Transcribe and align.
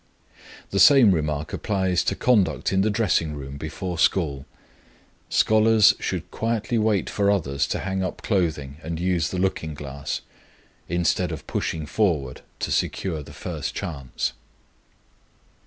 The 0.71 0.79
same 0.79 1.11
remark 1.11 1.53
applies 1.53 2.03
to 2.05 2.15
conduct 2.15 2.73
in 2.73 2.81
the 2.81 2.89
dressing 2.89 3.33
room 3.35 3.57
before 3.57 3.99
school. 3.99 4.47
Scholars 5.29 5.93
should 5.99 6.31
quietly 6.31 6.79
wait 6.79 7.07
for 7.07 7.29
others 7.29 7.67
to 7.67 7.77
hang 7.81 8.01
up 8.03 8.23
clothing 8.23 8.77
and 8.81 8.99
use 8.99 9.29
the 9.29 9.37
looking 9.37 9.75
glass, 9.75 10.21
instead 10.89 11.31
of 11.31 11.45
pushing 11.45 11.85
forward 11.85 12.41
to 12.61 12.71
secure 12.71 13.21
the 13.21 13.31
first 13.31 13.75
chance. 13.75 14.33